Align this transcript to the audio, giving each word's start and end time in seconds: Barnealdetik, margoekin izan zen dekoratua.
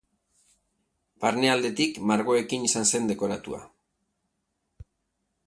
Barnealdetik, 1.25 1.99
margoekin 2.13 2.67
izan 2.71 2.91
zen 2.93 3.07
dekoratua. 3.13 3.61